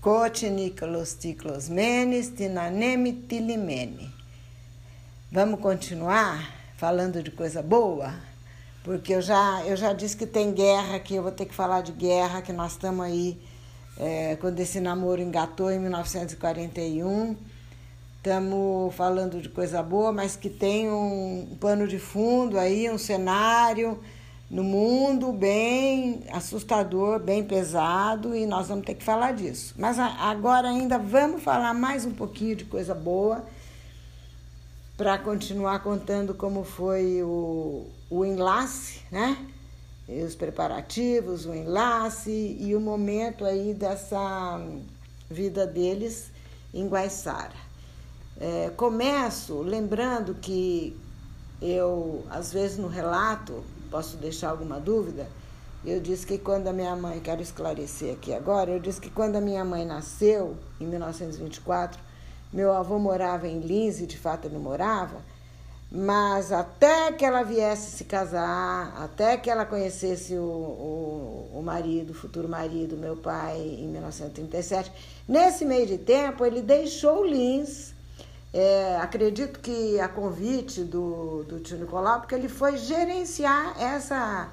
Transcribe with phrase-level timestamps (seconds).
[0.00, 4.10] Cotinícolos ticlosmenes tinanemitilimene.
[5.30, 8.14] Vamos continuar falando de coisa boa?
[8.82, 11.82] Porque eu já, eu já disse que tem guerra, que eu vou ter que falar
[11.82, 13.38] de guerra, que nós estamos aí,
[13.98, 17.36] é, quando esse namoro engatou em 1941.
[18.16, 24.00] Estamos falando de coisa boa, mas que tem um pano de fundo aí, um cenário
[24.50, 29.74] no mundo bem assustador, bem pesado e nós vamos ter que falar disso.
[29.78, 33.44] Mas agora ainda vamos falar mais um pouquinho de coisa boa
[34.96, 39.46] para continuar contando como foi o, o enlace, né?
[40.08, 44.60] E os preparativos, o enlace e o momento aí dessa
[45.30, 46.32] vida deles
[46.74, 47.54] em Guaiçara.
[48.40, 50.96] É, começo lembrando que
[51.62, 55.26] eu, às vezes no relato, posso deixar alguma dúvida?
[55.84, 59.36] Eu disse que quando a minha mãe, quero esclarecer aqui agora, eu disse que quando
[59.36, 61.98] a minha mãe nasceu, em 1924,
[62.52, 65.22] meu avô morava em Lins, e de fato ele morava,
[65.90, 72.10] mas até que ela viesse se casar, até que ela conhecesse o, o, o marido,
[72.10, 74.92] o futuro marido, meu pai, em 1937,
[75.26, 77.94] nesse meio de tempo ele deixou Lins
[78.52, 84.48] é, acredito que a convite do, do tio Nicolau, porque ele foi gerenciar essa,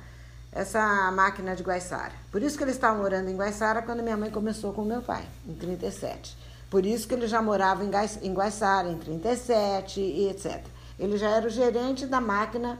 [0.52, 2.14] essa máquina de Guaiçara.
[2.32, 5.26] Por isso que ele estava morando em Guaiçara quando minha mãe começou com meu pai,
[5.48, 6.38] em 37.
[6.70, 10.64] Por isso que ele já morava em, Gais, em Guaiçara, em 37 e etc.
[11.00, 12.78] Ele já era o gerente da máquina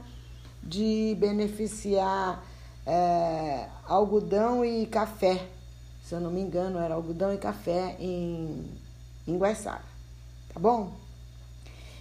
[0.62, 2.44] de beneficiar
[2.86, 5.46] é, algodão e café.
[6.04, 8.70] Se eu não me engano, era algodão e café em,
[9.26, 9.82] em Guaiçara.
[10.52, 11.07] Tá bom?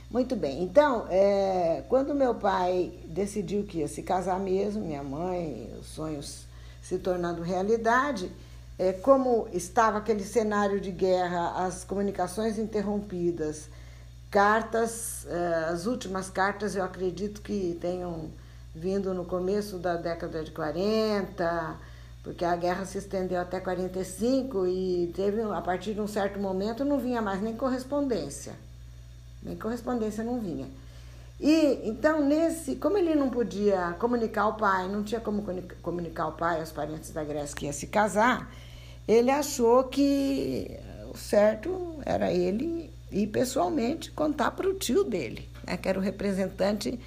[0.09, 5.69] Muito bem, então, é, quando meu pai decidiu que ia se casar mesmo, minha mãe,
[5.77, 6.45] os sonhos
[6.81, 8.31] se tornando realidade,
[8.79, 13.67] é, como estava aquele cenário de guerra, as comunicações interrompidas,
[14.31, 18.31] cartas, é, as últimas cartas eu acredito que tenham
[18.73, 21.75] vindo no começo da década de 40,
[22.23, 26.85] porque a guerra se estendeu até 45 e teve, a partir de um certo momento,
[26.85, 28.66] não vinha mais nem correspondência
[29.43, 30.67] nem correspondência não vinha.
[31.39, 35.43] E então, nesse, como ele não podia comunicar ao pai, não tinha como
[35.81, 38.51] comunicar ao pai, aos parentes da Grécia que ia se casar,
[39.07, 40.79] ele achou que
[41.13, 46.01] o certo era ele ir pessoalmente contar para o tio dele, né, que era o
[46.01, 46.99] representante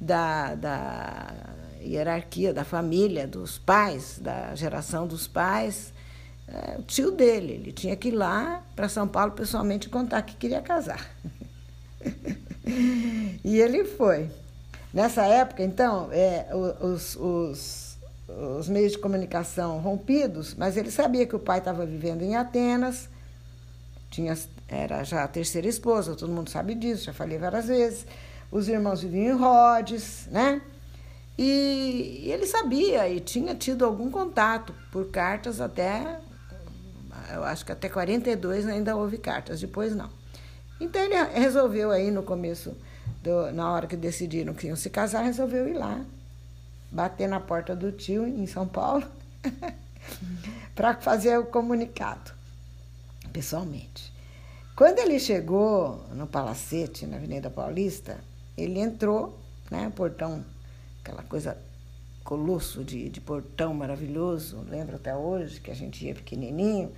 [0.00, 1.34] da, da
[1.80, 5.92] hierarquia, da família, dos pais, da geração dos pais,
[6.46, 7.54] é, o tio dele.
[7.54, 11.10] Ele tinha que ir lá para São Paulo pessoalmente contar que queria casar.
[13.44, 14.30] e ele foi.
[14.92, 16.48] Nessa época, então, é,
[16.80, 17.96] os, os,
[18.58, 23.08] os meios de comunicação rompidos, mas ele sabia que o pai estava vivendo em Atenas,
[24.10, 24.36] tinha,
[24.68, 28.06] era já a terceira esposa, todo mundo sabe disso, já falei várias vezes.
[28.50, 30.60] Os irmãos viviam em Rhodes, né?
[31.38, 36.20] E, e ele sabia e tinha tido algum contato por cartas até,
[37.32, 40.10] eu acho que até 42 ainda houve cartas, depois não.
[40.82, 42.76] Então ele resolveu aí no começo,
[43.22, 46.04] do, na hora que decidiram que iam se casar, resolveu ir lá,
[46.90, 49.06] bater na porta do tio em São Paulo,
[50.74, 52.32] para fazer o comunicado,
[53.32, 54.12] pessoalmente.
[54.74, 58.18] Quando ele chegou no Palacete, na Avenida Paulista,
[58.58, 59.38] ele entrou,
[59.70, 60.44] né, portão,
[61.00, 61.56] aquela coisa
[62.24, 66.90] colosso de, de portão maravilhoso, lembro até hoje que a gente ia pequenininho,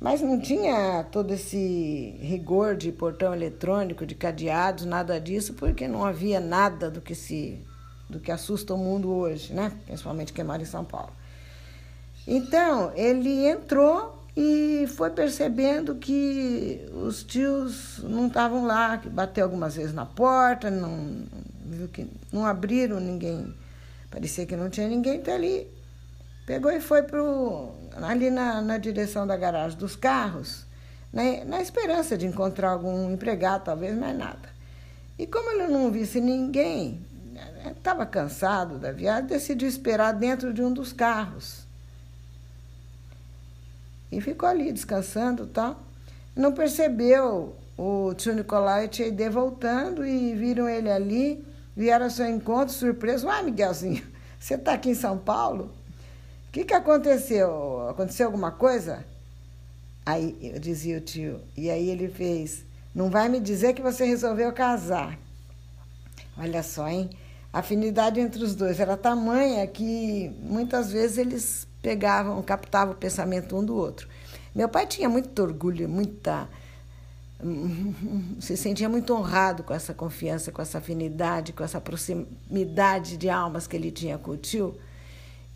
[0.00, 6.04] mas não tinha todo esse rigor de portão eletrônico, de cadeados, nada disso, porque não
[6.04, 7.58] havia nada do que se
[8.08, 9.72] do que assusta o mundo hoje, né?
[9.84, 11.12] Principalmente quem mora em São Paulo.
[12.26, 19.76] Então, ele entrou e foi percebendo que os tios não estavam lá, que bateu algumas
[19.76, 21.24] vezes na porta, não
[21.64, 23.52] viu que não abriram ninguém,
[24.10, 25.66] parecia que não tinha ninguém, então ele
[26.46, 30.64] pegou e foi pro, ali na, na direção da garagem dos carros,
[31.12, 34.48] né, na esperança de encontrar algum empregado, talvez mais nada.
[35.18, 37.04] E como ele não visse ninguém,
[37.76, 41.66] estava né, cansado da viagem, decidiu esperar dentro de um dos carros.
[44.12, 45.80] E ficou ali descansando e tal.
[46.34, 51.44] Não percebeu o tio Nicolau e tia Ide voltando e viram ele ali,
[51.74, 53.28] vieram ao seu encontro surpreso.
[53.28, 54.06] Ah, Miguelzinho,
[54.38, 55.70] você está aqui em São Paulo?
[56.56, 57.86] Que, que aconteceu?
[57.86, 59.04] Aconteceu alguma coisa?
[60.06, 62.64] Aí eu dizia o tio, e aí ele fez,
[62.94, 65.18] não vai me dizer que você resolveu casar.
[66.38, 67.10] Olha só, hein?
[67.52, 73.54] A afinidade entre os dois era tamanha que muitas vezes eles pegavam, captavam o pensamento
[73.54, 74.08] um do outro.
[74.54, 76.48] Meu pai tinha muito orgulho, muita.
[78.40, 83.66] se sentia muito honrado com essa confiança, com essa afinidade, com essa proximidade de almas
[83.66, 84.74] que ele tinha com o tio.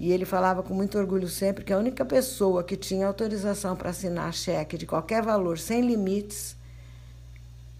[0.00, 3.90] E ele falava com muito orgulho sempre que a única pessoa que tinha autorização para
[3.90, 6.56] assinar cheque de qualquer valor sem limites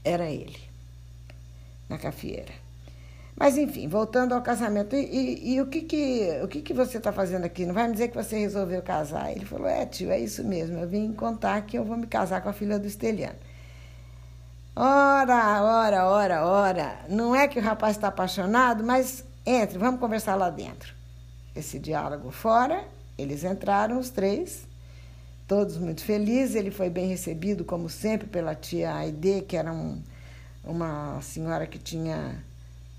[0.04, 0.58] era ele,
[1.88, 2.52] na cafieira.
[3.34, 6.98] Mas enfim, voltando ao casamento, e, e, e o, que, que, o que, que você
[6.98, 7.64] está fazendo aqui?
[7.64, 9.32] Não vai me dizer que você resolveu casar?
[9.32, 10.78] Ele falou: É, tio, é isso mesmo.
[10.78, 13.38] Eu vim contar que eu vou me casar com a filha do Esteliano.
[14.76, 16.98] Ora, ora, ora, ora.
[17.08, 20.99] Não é que o rapaz está apaixonado, mas entre, vamos conversar lá dentro.
[21.54, 22.84] Esse diálogo fora,
[23.18, 24.66] eles entraram os três,
[25.46, 26.54] todos muito felizes.
[26.54, 30.00] Ele foi bem recebido, como sempre, pela tia Aide, que era um,
[30.64, 32.42] uma senhora que tinha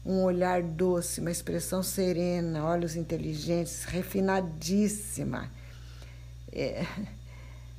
[0.05, 5.49] um olhar doce, uma expressão serena, olhos inteligentes, refinadíssima.
[6.51, 6.85] É,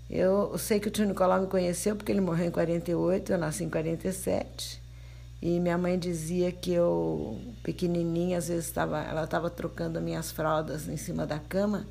[0.08, 3.64] eu sei que o tio Nicolau me conheceu porque ele morreu em 48, eu nasci
[3.64, 4.81] em 47.
[5.42, 10.88] E minha mãe dizia que eu, pequenininha, às vezes estava, ela estava trocando minhas fraldas
[10.88, 11.84] em cima da cama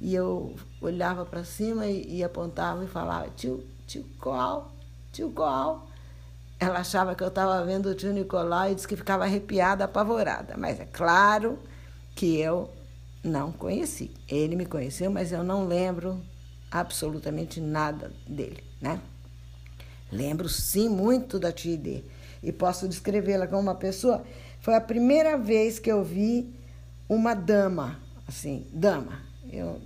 [0.00, 4.72] e eu olhava para cima e, e, apontava e falava: tio, tio qual,
[5.12, 5.88] tio qual.
[6.60, 10.56] Ela achava que eu estava vendo o tio Nicolau e disse que ficava arrepiada, apavorada.
[10.56, 11.58] Mas é claro
[12.14, 12.70] que eu
[13.24, 14.12] não conheci.
[14.28, 16.22] Ele me conheceu, mas eu não lembro
[16.70, 19.00] absolutamente nada dele, né?
[20.12, 22.04] Lembro sim muito da tia Ide
[22.42, 24.24] e posso descrevê-la como uma pessoa.
[24.60, 26.52] Foi a primeira vez que eu vi
[27.08, 29.20] uma dama, assim, dama,
[29.50, 29.80] eu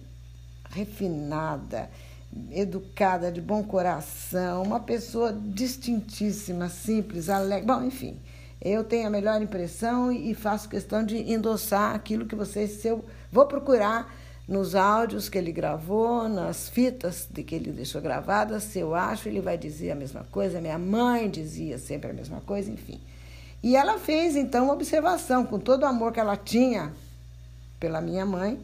[0.71, 1.89] refinada,
[2.51, 7.67] educada, de bom coração, uma pessoa distintíssima, simples, alegre.
[7.67, 8.19] Bom, enfim,
[8.61, 13.05] eu tenho a melhor impressão e faço questão de endossar aquilo que vocês, se eu
[13.31, 14.13] vou procurar
[14.47, 19.29] nos áudios que ele gravou, nas fitas de que ele deixou gravadas, se eu acho,
[19.29, 20.61] ele vai dizer a mesma coisa.
[20.61, 23.01] Minha mãe dizia sempre a mesma coisa, enfim.
[23.63, 26.93] E ela fez então uma observação, com todo o amor que ela tinha
[27.81, 28.59] pela minha mãe,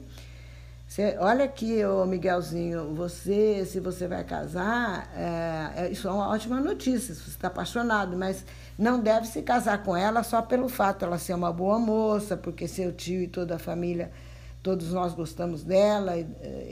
[0.91, 6.29] você, olha aqui, ô Miguelzinho, você, se você vai casar, é, é, isso é uma
[6.29, 8.45] ótima notícia, se você está apaixonado, mas
[8.77, 12.37] não deve se casar com ela só pelo fato de ela ser uma boa moça,
[12.37, 14.11] porque seu tio e toda a família,
[14.63, 16.27] todos nós gostamos dela e,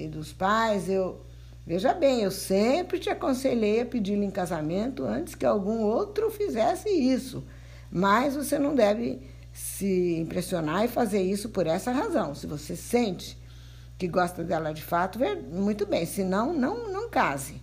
[0.04, 0.88] e dos pais.
[0.88, 1.20] Eu
[1.68, 6.88] Veja bem, eu sempre te aconselhei a pedi-lo em casamento antes que algum outro fizesse
[6.88, 7.44] isso.
[7.92, 9.20] Mas você não deve
[9.52, 12.34] se impressionar e fazer isso por essa razão.
[12.34, 13.36] Se você sente
[13.98, 15.18] que gosta dela de fato,
[15.52, 16.06] muito bem.
[16.06, 17.60] Se não, não, não case.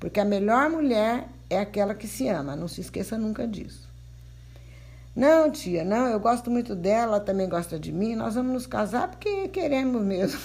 [0.00, 2.56] Porque a melhor mulher é aquela que se ama.
[2.56, 3.86] Não se esqueça nunca disso.
[5.14, 8.16] Não, tia, não, eu gosto muito dela, ela também gosta de mim.
[8.16, 10.40] Nós vamos nos casar porque queremos mesmo.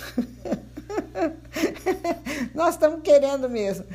[2.54, 3.86] nós estamos querendo mesmo.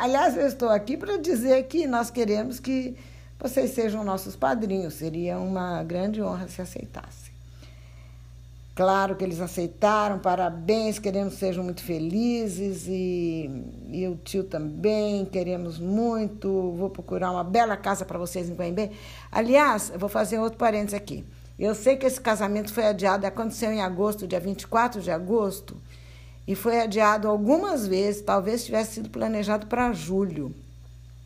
[0.00, 2.96] Aliás, eu estou aqui para dizer que nós queremos que
[3.38, 4.94] vocês sejam nossos padrinhos.
[4.94, 7.25] Seria uma grande honra se aceitassem.
[8.76, 13.50] Claro que eles aceitaram, parabéns, queremos que sejam muito felizes e,
[13.88, 16.74] e o tio também, queremos muito.
[16.76, 18.90] Vou procurar uma bela casa para vocês em Guaimbê.
[19.32, 21.24] Aliás, eu vou fazer outro parênteses aqui.
[21.58, 25.74] Eu sei que esse casamento foi adiado, aconteceu em agosto, dia 24 de agosto,
[26.46, 30.54] e foi adiado algumas vezes, talvez tivesse sido planejado para julho.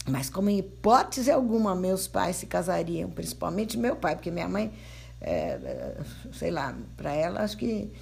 [0.08, 4.72] Mas, como em hipótese alguma, meus pais se casariam, principalmente meu pai, porque minha mãe
[5.20, 5.96] é,
[6.32, 7.92] sei lá, para ela acho que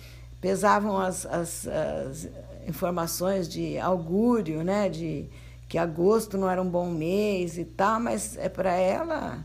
[0.41, 2.29] pesavam as, as, as,
[2.67, 5.27] informações de augúrio, né, de
[5.69, 9.45] que agosto não era um bom mês e tal, mas é para ela,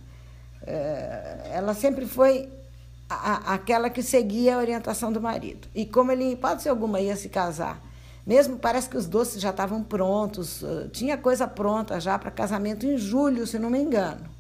[0.65, 2.49] é, ela sempre foi
[3.09, 5.67] a, aquela que seguia a orientação do marido.
[5.73, 7.81] E como ele, pode ser alguma, ia se casar,
[8.25, 12.97] mesmo parece que os doces já estavam prontos, tinha coisa pronta já para casamento em
[12.97, 14.33] julho, se não me engano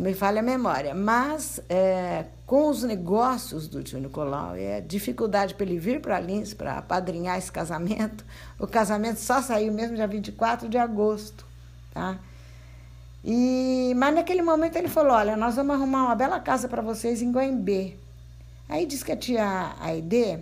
[0.00, 0.94] não me falha a memória.
[0.94, 6.54] Mas é, com os negócios do tio Nicolau a dificuldade para ele vir para Lins
[6.54, 8.24] para apadrinhar esse casamento,
[8.58, 11.46] o casamento só saiu mesmo dia 24 de agosto.
[11.92, 12.18] Tá?
[13.22, 17.20] E, mas naquele momento ele falou: Olha, nós vamos arrumar uma bela casa para vocês
[17.20, 17.94] em Guaimbê.
[18.68, 20.38] Aí disse que a tia Aide,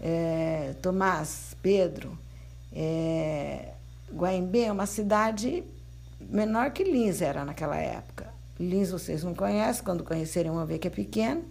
[0.00, 2.16] é, Tomás, Pedro,
[2.72, 3.70] é,
[4.14, 5.64] Guaimbê é uma cidade
[6.20, 8.29] menor que Lins era naquela época.
[8.62, 11.42] Lins vocês não conhecem, quando conhecerem vão ver que é pequeno.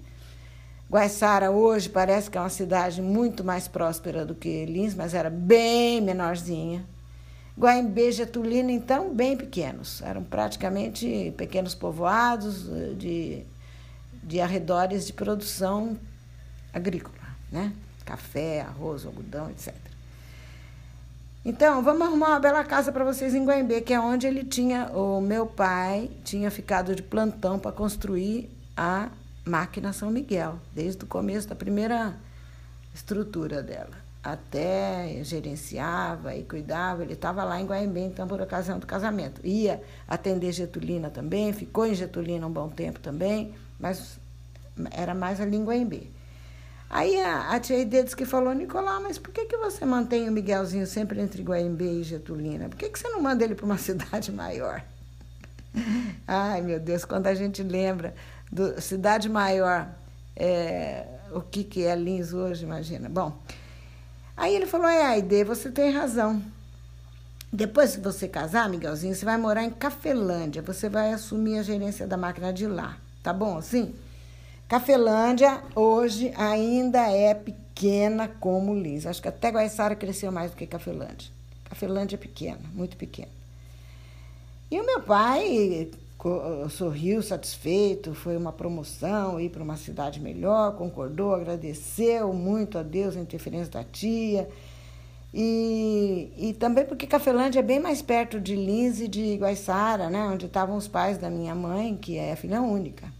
[0.89, 5.29] Guaiçara hoje parece que é uma cidade muito mais próspera do que Lins, mas era
[5.29, 6.85] bem menorzinha.
[7.57, 10.01] Guaimbê e Getulina, então, bem pequenos.
[10.01, 13.43] Eram praticamente pequenos povoados eh, de,
[14.23, 15.97] de arredores de produção
[16.73, 17.17] agrícola,
[17.51, 17.73] né?
[18.05, 19.75] Café, arroz, algodão, etc.
[21.43, 24.87] Então, vamos arrumar uma bela casa para vocês em Guaimbê, que é onde ele tinha,
[24.87, 29.09] o meu pai tinha ficado de plantão para construir a
[29.45, 32.13] máquina São Miguel, desde o começo da primeira
[32.93, 33.97] estrutura dela.
[34.21, 39.39] Até gerenciava e cuidava, ele estava lá em Guaimbê, então, por ocasião do casamento.
[39.41, 44.19] Ia atender Getulina também, ficou em Getulina um bom tempo também, mas
[44.91, 46.07] era mais ali em Guaimbê.
[46.89, 50.27] Aí a, a tia Ide disse que falou, Nicolau, mas por que, que você mantém
[50.27, 52.67] o Miguelzinho sempre entre Guaimbê e Getulina?
[52.67, 54.83] Por que, que você não manda ele para uma cidade maior?
[56.27, 58.15] Ai, meu Deus, quando a gente lembra
[58.51, 59.87] do cidade maior,
[60.35, 63.07] é, o que, que é Lins hoje, imagina.
[63.07, 63.37] Bom,
[64.35, 66.41] aí ele falou, é, Aide, você tem razão.
[67.53, 72.07] Depois que você casar, Miguelzinho, você vai morar em Cafelândia, você vai assumir a gerência
[72.07, 73.93] da máquina de lá, tá bom assim?
[74.69, 79.07] Cafelândia hoje ainda é pequena como Lins.
[79.07, 81.31] Acho que até Guaiçara cresceu mais do que Cafelândia.
[81.65, 83.31] Cafelândia é pequena, muito pequena.
[84.69, 85.89] E o meu pai
[86.69, 93.17] sorriu satisfeito, foi uma promoção, ir para uma cidade melhor, concordou, agradeceu muito a Deus
[93.17, 94.47] a interferência da tia.
[95.33, 100.21] E, e também porque Cafelândia é bem mais perto de Lins e de Guaiçara, né,
[100.25, 103.17] onde estavam os pais da minha mãe, que é filha única.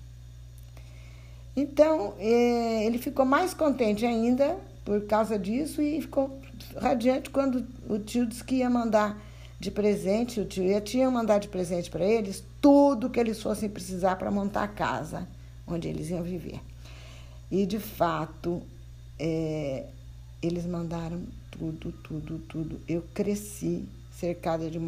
[1.59, 6.39] Então, é, ele ficou mais contente ainda por causa disso e ficou
[6.77, 9.21] radiante quando o tio disse que ia mandar
[9.59, 13.41] de presente, o tio a tia iam mandar de presente para eles tudo que eles
[13.41, 15.27] fossem precisar para montar a casa
[15.67, 16.61] onde eles iam viver.
[17.51, 18.61] E, de fato,
[19.19, 19.85] é,
[20.41, 22.79] eles mandaram tudo, tudo, tudo.
[22.87, 24.79] Eu cresci cercada de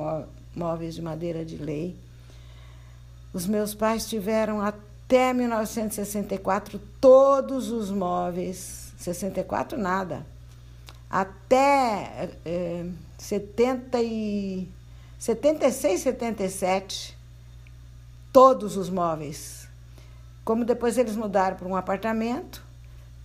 [0.56, 1.98] móveis de madeira de lei.
[3.34, 10.26] Os meus pais tiveram até até 1964, todos os móveis, 64 nada,
[11.10, 12.86] até é,
[13.18, 14.70] 70 e,
[15.20, 17.18] 76, 77,
[18.32, 19.68] todos os móveis.
[20.46, 22.64] Como depois eles mudaram para um apartamento,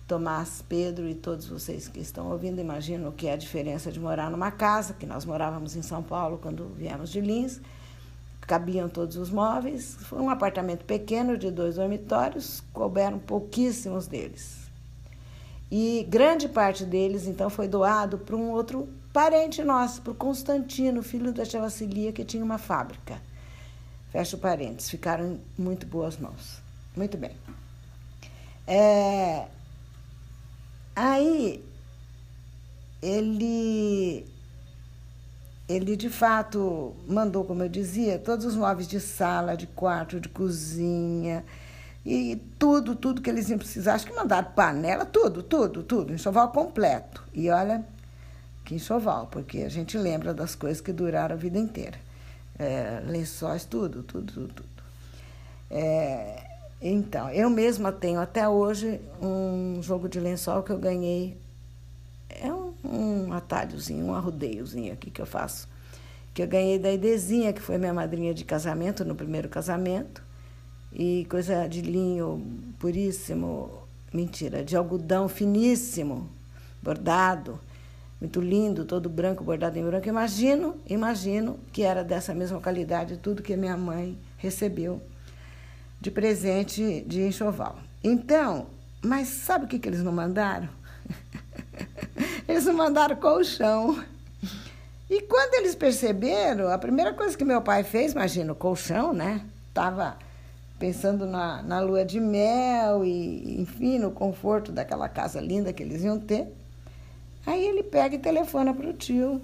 [0.09, 3.99] Tomás, Pedro e todos vocês que estão ouvindo imaginam o que é a diferença de
[3.99, 7.61] morar numa casa, que nós morávamos em São Paulo quando viemos de Lins
[8.47, 9.97] cabiam todos os móveis.
[10.03, 14.57] Foi um apartamento pequeno de dois dormitórios, couberam pouquíssimos deles.
[15.69, 21.03] E grande parte deles, então, foi doado para um outro parente nosso, para o Constantino,
[21.03, 23.21] filho da tia Vassilia, que tinha uma fábrica.
[24.11, 26.61] Fecha parênteses, ficaram em muito boas mãos.
[26.95, 27.35] Muito bem.
[28.65, 29.45] É...
[30.95, 31.63] Aí,
[33.01, 34.25] ele
[35.67, 40.29] ele de fato mandou, como eu dizia, todos os móveis de sala, de quarto, de
[40.29, 41.43] cozinha
[42.05, 43.95] e tudo, tudo que eles iam precisar.
[43.95, 47.21] Acho que mandaram panela, tudo, tudo, tudo, enxoval completo.
[47.33, 47.83] E olha
[48.63, 51.97] que enxoval, porque a gente lembra das coisas que duraram a vida inteira.
[52.57, 54.83] É, lençóis, tudo, tudo, tudo, tudo.
[55.69, 56.43] É,
[56.81, 61.37] então, eu mesma tenho até hoje um jogo de lençol que eu ganhei
[62.89, 65.67] um, atalhozinho, um arrodeiozinho aqui que eu faço.
[66.33, 70.23] Que eu ganhei da Idezinha, que foi minha madrinha de casamento, no primeiro casamento.
[70.93, 72.41] E coisa de linho
[72.79, 76.29] puríssimo, mentira, de algodão finíssimo,
[76.81, 77.59] bordado,
[78.19, 80.07] muito lindo, todo branco, bordado em branco.
[80.07, 85.01] Imagino, imagino que era dessa mesma qualidade tudo que minha mãe recebeu
[85.99, 87.77] de presente de enxoval.
[88.03, 88.67] Então,
[89.03, 90.69] mas sabe o que, que eles não mandaram?
[92.47, 94.03] Eles não mandaram colchão.
[95.09, 99.41] E quando eles perceberam, a primeira coisa que meu pai fez, imagina, o colchão, né?
[99.73, 100.17] Tava
[100.77, 106.03] pensando na, na lua de mel e, enfim, no conforto daquela casa linda que eles
[106.03, 106.47] iam ter.
[107.45, 109.41] Aí ele pega e telefona para o tio.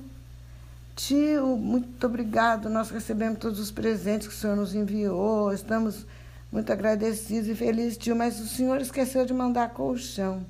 [0.96, 6.06] Tio, muito obrigado, nós recebemos todos os presentes que o senhor nos enviou, estamos
[6.52, 10.46] muito agradecidos e felizes, tio, mas o senhor esqueceu de mandar colchão.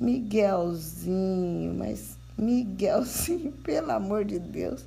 [0.00, 4.86] Miguelzinho, mas Miguelzinho, pelo amor de Deus.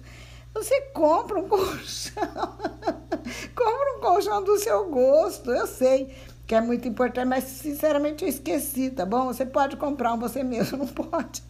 [0.55, 2.23] Você compra um colchão,
[3.55, 6.13] compra um colchão do seu gosto, eu sei
[6.45, 9.25] que é muito importante, mas sinceramente eu esqueci, tá bom?
[9.25, 11.43] Você pode comprar um você mesmo, não pode?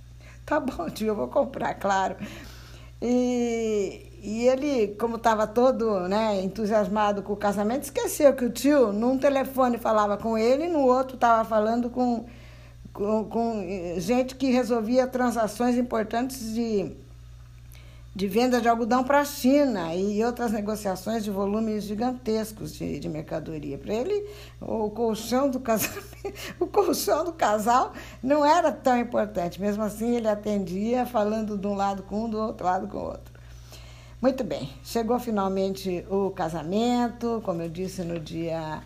[0.45, 2.15] Tá bom, tio, eu vou comprar, claro.
[3.01, 8.93] E, e ele, como estava todo né, entusiasmado com o casamento, esqueceu que o tio,
[8.93, 12.25] num telefone, falava com ele, e no outro estava falando com
[12.93, 13.65] com, com
[13.97, 16.95] gente que resolvia transações importantes de,
[18.15, 23.09] de venda de algodão para a China e outras negociações de volumes gigantescos de, de
[23.09, 23.77] mercadoria.
[23.79, 24.29] Para ele,
[24.61, 26.03] o colchão do casal,
[26.59, 29.59] o colchão do casal não era tão importante.
[29.59, 33.05] Mesmo assim, ele atendia falando de um lado com um, do outro lado com o
[33.05, 33.33] outro.
[34.21, 38.81] Muito bem, chegou finalmente o casamento, como eu disse no dia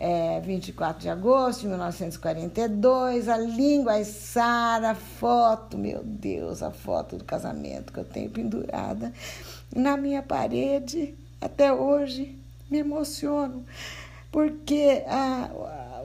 [0.00, 7.18] é, 24 de agosto de 1942, a língua e Sara, foto, meu Deus, a foto
[7.18, 9.12] do casamento que eu tenho pendurada
[9.76, 12.34] na minha parede até hoje.
[12.70, 13.64] Me emociono,
[14.30, 15.50] porque a,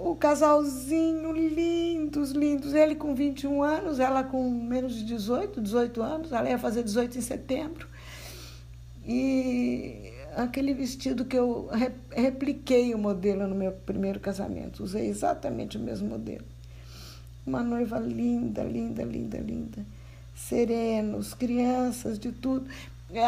[0.03, 6.31] o casalzinho lindos, lindos, ele com 21 anos, ela com menos de 18, 18 anos,
[6.31, 7.87] ela ia fazer 18 em setembro.
[9.05, 11.69] E aquele vestido que eu
[12.11, 14.83] repliquei o modelo no meu primeiro casamento.
[14.83, 16.45] Usei exatamente o mesmo modelo.
[17.45, 19.85] Uma noiva linda, linda, linda, linda.
[20.35, 22.67] Serenos, crianças, de tudo.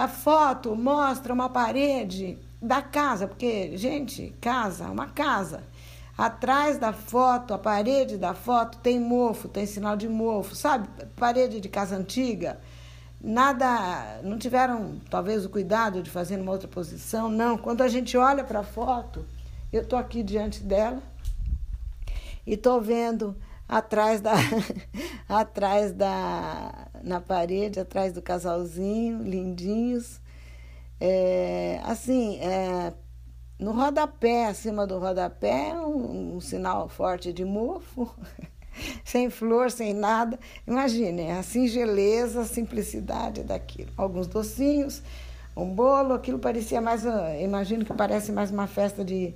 [0.01, 5.63] A foto mostra uma parede da casa, porque, gente, casa, uma casa.
[6.17, 10.87] Atrás da foto, a parede da foto tem mofo, tem sinal de mofo, sabe?
[11.15, 12.59] Parede de casa antiga
[13.21, 17.57] nada, não tiveram talvez o cuidado de fazer numa outra posição, não.
[17.57, 19.25] Quando a gente olha para a foto,
[19.71, 21.01] eu estou aqui diante dela
[22.45, 23.35] e estou vendo
[23.67, 24.33] atrás da
[25.27, 30.19] atrás da na parede, atrás do casalzinho, lindinhos.
[30.99, 32.93] É, assim, é,
[33.59, 38.09] no rodapé, acima do rodapé, um, um sinal forte de mofo.
[39.03, 40.39] sem flor, sem nada.
[40.67, 43.89] Imaginem a singeleza, a simplicidade daquilo.
[43.97, 45.01] Alguns docinhos,
[45.55, 47.03] um bolo, aquilo parecia mais,
[47.41, 49.33] imagino que parece mais uma festa de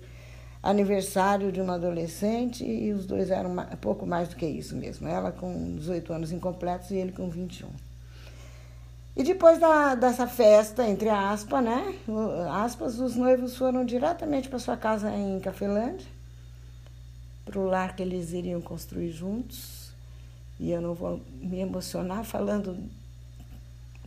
[0.61, 5.07] aniversário de uma adolescente e os dois eram pouco mais do que isso mesmo.
[5.07, 7.67] Ela com 18 anos incompletos e ele com 21.
[9.13, 11.95] E depois da, dessa festa, entre aspas, né?
[12.51, 16.20] Aspas, os noivos foram diretamente para sua casa em Cafelândia
[17.45, 19.91] para o lar que eles iriam construir juntos.
[20.59, 22.77] E eu não vou me emocionar falando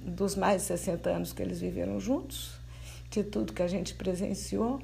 [0.00, 2.52] dos mais de 60 anos que eles viveram juntos,
[3.10, 4.80] de tudo que a gente presenciou,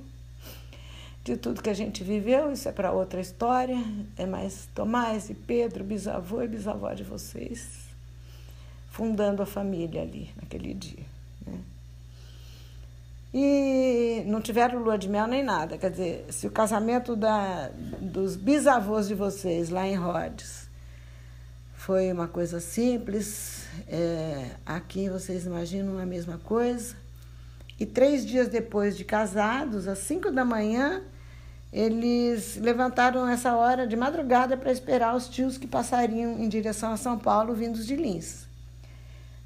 [1.23, 2.53] de tudo que a gente viveu.
[2.53, 3.79] Isso é para outra história.
[4.17, 7.89] É mais Tomás e Pedro, bisavô e bisavó de vocês,
[8.91, 11.20] fundando a família ali naquele dia.
[13.33, 15.79] E não tiveram lua de mel nem nada.
[15.79, 20.69] Quer dizer, se o casamento da, dos bisavôs de vocês lá em Rhodes
[21.75, 26.97] foi uma coisa simples, é, aqui vocês imaginam a mesma coisa.
[27.79, 31.03] E três dias depois de casados, às cinco da manhã,
[31.73, 36.97] eles levantaram essa hora de madrugada para esperar os tios que passariam em direção a
[36.97, 38.47] São Paulo vindos de Lins.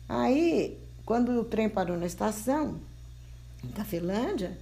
[0.08, 2.80] Aí, quando o trem parou na estação,
[3.74, 4.56] da Finlândia,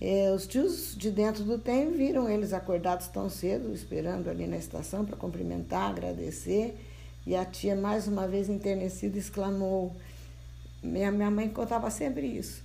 [0.00, 4.56] é, os tios de dentro do trem viram eles acordados tão cedo, esperando ali na
[4.56, 6.74] estação para cumprimentar, agradecer.
[7.26, 9.94] E a tia, mais uma vez enternecida, exclamou:
[10.82, 12.62] Minha, minha mãe contava sempre isso.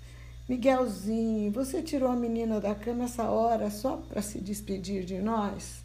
[0.47, 5.83] Miguelzinho, você tirou a menina da cama essa hora só para se despedir de nós?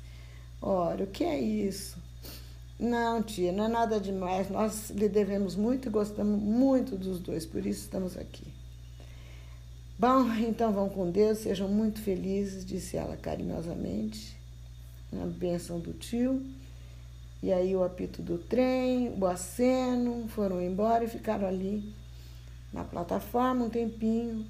[0.63, 1.99] Ora, o que é isso?
[2.79, 4.49] Não, tia, não é nada demais.
[4.51, 8.60] Nós lhe devemos muito e gostamos muito dos dois, por isso estamos aqui.
[10.01, 14.35] Bom, então vão com Deus, sejam muito felizes, disse ela carinhosamente,
[15.13, 16.43] na bênção do tio.
[17.43, 21.95] E aí o apito do trem, o aceno, foram embora e ficaram ali
[22.73, 24.47] na plataforma um tempinho,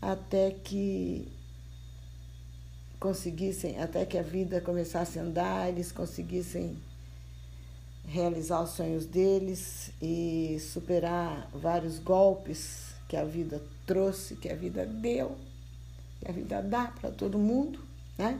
[0.00, 1.26] até que
[3.00, 6.76] conseguissem, até que a vida começasse a andar, eles conseguissem
[8.06, 14.84] realizar os sonhos deles e superar vários golpes que a vida trouxe, que a vida
[14.84, 15.34] deu,
[16.20, 17.80] que a vida dá para todo mundo,
[18.18, 18.38] né?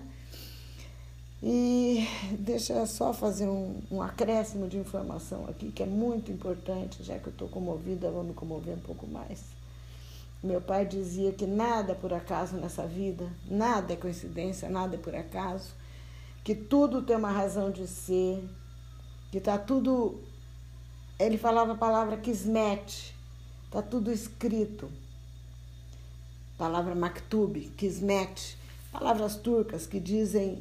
[1.43, 2.05] E
[2.39, 7.19] deixa eu só fazer um, um, acréscimo de informação aqui, que é muito importante, já
[7.19, 9.45] que eu estou comovida, vou me comover um pouco mais.
[10.43, 14.99] Meu pai dizia que nada é por acaso nessa vida, nada é coincidência, nada é
[14.99, 15.71] por acaso,
[16.43, 18.45] que tudo tem uma razão de ser,
[19.31, 20.21] que está tudo.
[21.21, 23.15] Ele falava a palavra kismet,
[23.69, 24.91] Está tudo escrito.
[26.57, 28.57] Palavra maktub, kismet,
[28.91, 30.59] palavras turcas que dizem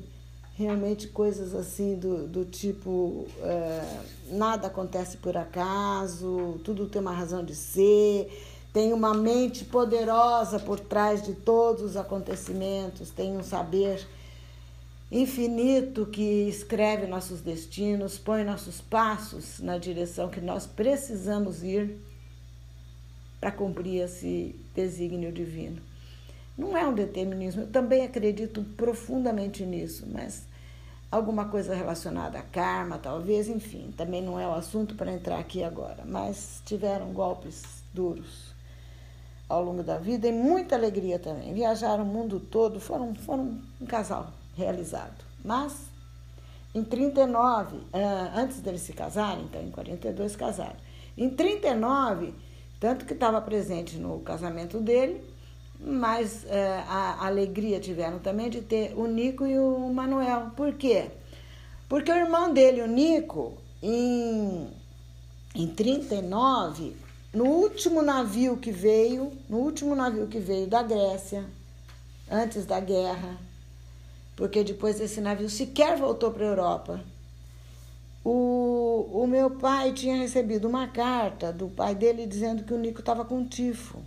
[0.57, 7.45] realmente coisas assim do, do tipo uh, nada acontece por acaso, tudo tem uma razão
[7.45, 8.29] de ser,
[8.73, 14.05] tem uma mente poderosa por trás de todos os acontecimentos, tem um saber
[15.09, 21.97] infinito que escreve nossos destinos, põe nossos passos na direção que nós precisamos ir
[23.39, 25.82] para cumprir esse desígnio divino.
[26.58, 30.47] Não é um determinismo, eu também acredito profundamente nisso, mas
[31.12, 35.63] alguma coisa relacionada a karma, talvez, enfim, também não é o assunto para entrar aqui
[35.63, 38.56] agora, mas tiveram golpes duros
[39.47, 41.54] ao longo da vida e muita alegria também.
[41.54, 45.23] Viajaram o mundo todo, foram, foram um casal realizado.
[45.43, 45.88] Mas
[46.76, 50.76] em 39, ah, antes deles se casarem, então em 42 casaram.
[51.17, 52.34] Em 39,
[52.79, 55.21] tanto que estava presente no casamento dele,
[55.79, 60.51] mas é, a, alegria tiveram também de ter o Nico e o Manuel.
[60.55, 61.09] Por quê?
[61.87, 64.67] Porque o irmão dele, o Nico, em,
[65.55, 66.95] em 39,
[67.33, 71.45] no último navio que veio, no último navio que veio da Grécia,
[72.29, 73.37] antes da guerra,
[74.35, 77.01] porque depois desse navio sequer voltou para a Europa.
[78.29, 82.99] O, o meu pai tinha recebido uma carta do pai dele dizendo que o Nico
[82.99, 84.01] estava com tifo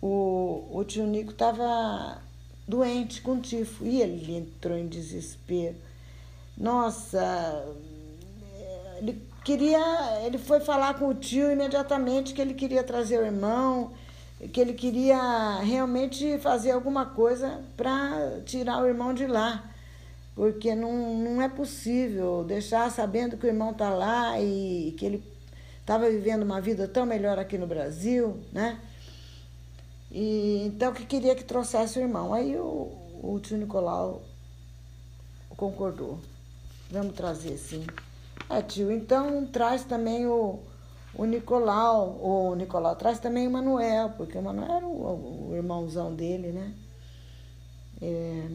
[0.00, 2.18] o, o tio Nico estava
[2.66, 5.76] doente com tifo e ele entrou em desespero.
[6.56, 7.64] Nossa,
[8.98, 13.92] ele queria, ele foi falar com o tio imediatamente que ele queria trazer o irmão,
[14.52, 19.64] que ele queria realmente fazer alguma coisa para tirar o irmão de lá.
[20.38, 25.24] Porque não, não é possível deixar sabendo que o irmão está lá e que ele
[25.80, 28.80] estava vivendo uma vida tão melhor aqui no Brasil, né?
[30.12, 32.32] E, então, que queria que trouxesse o irmão.
[32.32, 32.88] Aí o,
[33.20, 34.22] o tio Nicolau
[35.56, 36.20] concordou.
[36.88, 37.84] Vamos trazer, sim.
[38.48, 40.60] É, tio, então traz também o,
[41.16, 42.16] o Nicolau.
[42.22, 46.72] O Nicolau traz também o Manuel, porque o Manuel era o, o irmãozão dele, né?
[48.00, 48.48] É,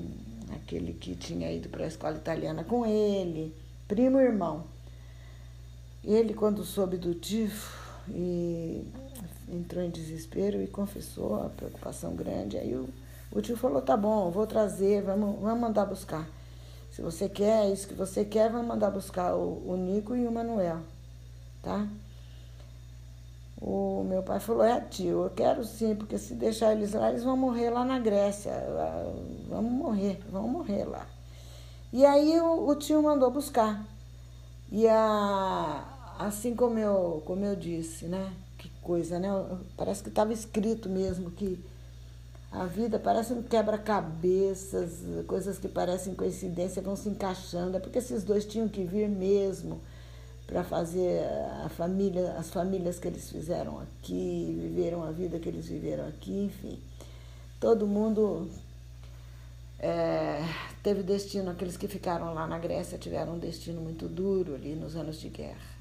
[0.56, 3.54] aquele que tinha ido para a escola italiana com ele,
[3.88, 4.64] primo irmão.
[6.04, 8.86] Ele, quando soube do tifo, e
[9.50, 12.58] entrou em desespero e confessou a preocupação grande.
[12.58, 12.90] Aí o,
[13.32, 16.28] o tio falou: tá bom, vou trazer, vamos, vamos mandar buscar.
[16.92, 20.32] Se você quer, isso que você quer, vamos mandar buscar o, o Nico e o
[20.32, 20.80] Manuel,
[21.62, 21.88] tá?
[23.66, 27.24] O meu pai falou: é, tio, eu quero sim, porque se deixar eles lá, eles
[27.24, 28.52] vão morrer lá na Grécia.
[29.48, 31.08] Vamos morrer, vão morrer lá.
[31.94, 33.82] E aí o, o tio mandou buscar.
[34.70, 35.82] E a,
[36.20, 38.34] assim como eu, como eu disse, né?
[38.58, 39.30] Que coisa, né?
[39.78, 41.64] Parece que estava escrito mesmo que
[42.52, 47.78] a vida parece um quebra-cabeças, coisas que parecem coincidência vão se encaixando.
[47.78, 49.80] É porque esses dois tinham que vir mesmo
[50.46, 51.24] para fazer
[51.64, 56.46] a família, as famílias que eles fizeram aqui, viveram a vida que eles viveram aqui,
[56.46, 56.80] enfim.
[57.60, 58.50] Todo mundo
[59.80, 60.42] é,
[60.82, 64.96] teve destino, aqueles que ficaram lá na Grécia tiveram um destino muito duro ali nos
[64.96, 65.74] anos de guerra.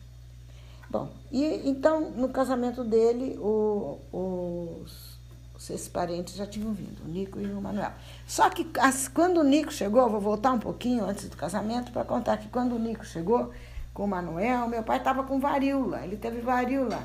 [0.88, 5.18] Bom, e então no casamento dele, o, os,
[5.56, 7.92] esses parentes já tinham vindo, o Nico e o Manuel.
[8.26, 12.04] Só que as, quando o Nico chegou, vou voltar um pouquinho antes do casamento para
[12.04, 13.52] contar que quando o Nico chegou
[13.92, 17.02] com o Manuel, meu pai estava com varíola, ele teve varíola,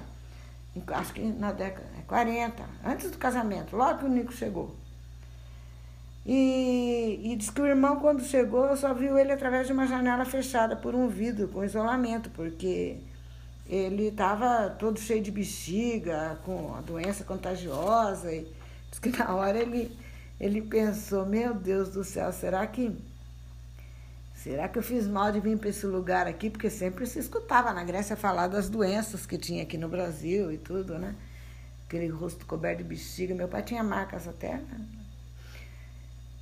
[0.87, 4.73] acho que na década 40, antes do casamento, logo que o Nico chegou.
[6.25, 10.25] E, e diz que o irmão, quando chegou, só viu ele através de uma janela
[10.25, 12.97] fechada por um vidro, com isolamento, porque
[13.65, 18.31] ele estava todo cheio de bexiga, com a doença contagiosa.
[18.33, 18.45] E
[18.89, 19.89] diz que na hora ele,
[20.37, 22.93] ele pensou, meu Deus do céu, será que.
[24.47, 26.49] Será que eu fiz mal de vir para esse lugar aqui?
[26.49, 30.57] Porque sempre se escutava na Grécia falar das doenças que tinha aqui no Brasil e
[30.57, 31.13] tudo, né?
[31.85, 33.35] Aquele rosto coberto de bexiga.
[33.35, 34.53] Meu pai tinha marcas até.
[34.53, 34.85] Né?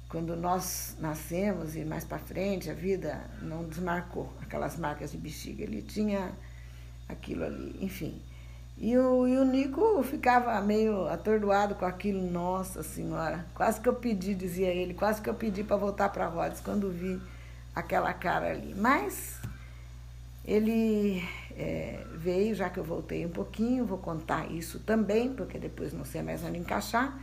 [0.08, 5.64] Quando nós nascemos e mais para frente, a vida não desmarcou aquelas marcas de bexiga.
[5.64, 6.32] Ele tinha
[7.10, 8.22] aquilo ali, enfim.
[8.78, 13.96] E o, e o Nico ficava meio atordoado com aquilo, nossa senhora, quase que eu
[13.96, 17.20] pedi, dizia ele, quase que eu pedi para voltar para Rhodes quando vi
[17.76, 18.74] aquela cara ali.
[18.76, 19.40] Mas
[20.46, 25.92] ele é, veio, já que eu voltei um pouquinho, vou contar isso também, porque depois
[25.92, 27.20] não sei mais onde encaixar.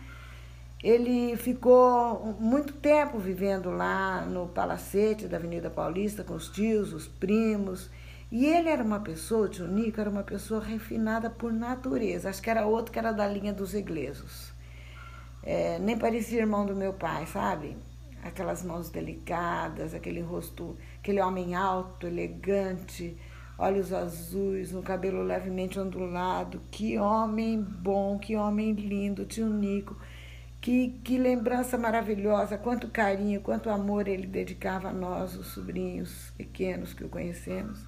[0.83, 7.07] Ele ficou muito tempo vivendo lá no palacete da Avenida Paulista com os tios, os
[7.07, 7.89] primos.
[8.33, 12.29] E ele era uma pessoa, o tio Nico era uma pessoa refinada por natureza.
[12.29, 14.53] Acho que era outro que era da linha dos ingleses.
[15.45, 17.77] É, nem parecia irmão do meu pai, sabe?
[18.23, 23.17] Aquelas mãos delicadas, aquele rosto, aquele homem alto, elegante,
[23.59, 26.61] olhos azuis, um cabelo levemente ondulado.
[26.71, 29.97] Que homem bom, que homem lindo, tio Nico.
[30.61, 36.95] Que, que lembrança maravilhosa, quanto carinho, quanto amor ele dedicava a nós, os sobrinhos pequenos
[36.95, 37.85] que o conhecemos.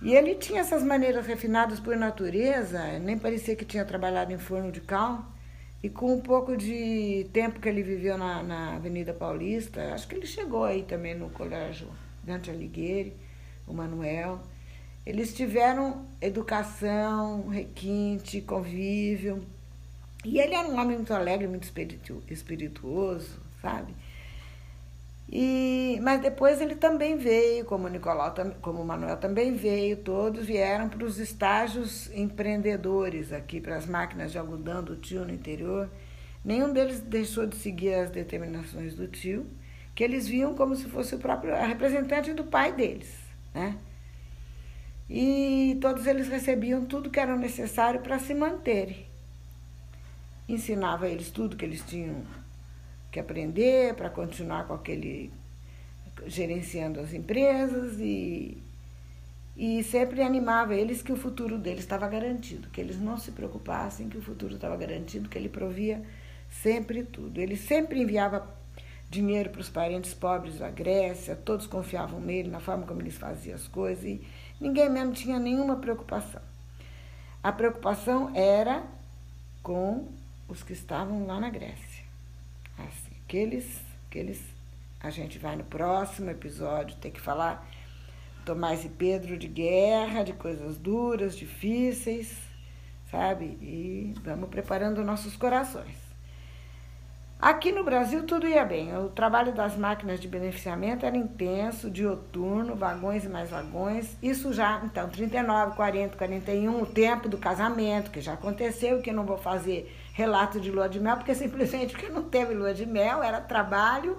[0.00, 4.72] E ele tinha essas maneiras refinadas por natureza, nem parecia que tinha trabalhado em forno
[4.72, 5.33] de cal.
[5.84, 10.14] E com um pouco de tempo que ele viveu na, na Avenida Paulista, acho que
[10.14, 11.86] ele chegou aí também no Colégio
[12.22, 13.14] Dante Alighieri,
[13.66, 14.40] o Manuel.
[15.04, 19.44] Eles tiveram educação, requinte, convívio.
[20.24, 23.94] E ele era um homem muito alegre, muito espiritu espirituoso, sabe?
[25.28, 30.46] E, mas depois ele também veio, como o Nicolau, como o Manuel também veio, todos
[30.46, 35.88] vieram para os estágios empreendedores aqui, para as máquinas de algodão do tio no interior.
[36.44, 39.46] Nenhum deles deixou de seguir as determinações do tio,
[39.94, 43.14] que eles viam como se fosse o próprio representante do pai deles,
[43.54, 43.78] né?
[45.08, 49.06] E todos eles recebiam tudo que era necessário para se manterem.
[50.48, 52.22] Ensinava eles tudo que eles tinham
[53.14, 55.32] que aprender para continuar com aquele
[56.26, 58.58] gerenciando as empresas e
[59.56, 64.08] e sempre animava eles que o futuro deles estava garantido, que eles não se preocupassem,
[64.08, 66.02] que o futuro estava garantido, que ele provia
[66.50, 67.40] sempre tudo.
[67.40, 68.52] Ele sempre enviava
[69.08, 73.54] dinheiro para os parentes pobres da Grécia, todos confiavam nele, na forma como ele fazia
[73.54, 74.26] as coisas, e
[74.60, 76.42] ninguém mesmo tinha nenhuma preocupação.
[77.40, 78.82] A preocupação era
[79.62, 80.08] com
[80.48, 82.04] os que estavam lá na Grécia.
[83.24, 84.42] Assim, aqueles, aqueles,
[85.00, 87.66] a gente vai no próximo episódio ter que falar
[88.44, 92.36] Tomás e Pedro de guerra, de coisas duras, difíceis,
[93.10, 93.44] sabe?
[93.60, 96.04] E vamos preparando nossos corações.
[97.40, 98.96] Aqui no Brasil tudo ia bem.
[98.96, 104.16] O trabalho das máquinas de beneficiamento era intenso, dioturno, vagões e mais vagões.
[104.22, 109.14] Isso já, então, 39, 40, 41, o tempo do casamento, que já aconteceu, que eu
[109.14, 112.86] não vou fazer relato de lua de mel, porque simplesmente porque não teve lua de
[112.86, 114.18] mel, era trabalho.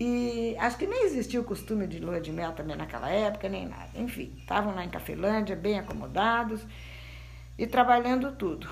[0.00, 3.68] E acho que nem existia o costume de lua de mel também naquela época, nem
[3.68, 3.90] nada.
[3.94, 6.66] Enfim, estavam lá em Cafelândia, bem acomodados
[7.58, 8.68] e trabalhando tudo.